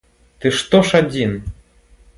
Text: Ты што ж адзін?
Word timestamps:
Ты 0.45 0.53
што 0.61 0.81
ж 0.89 1.03
адзін? 1.05 1.39